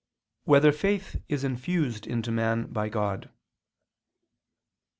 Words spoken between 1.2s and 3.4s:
Is Infused into Man by God?